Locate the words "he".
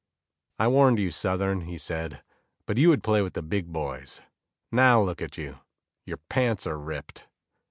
1.65-1.77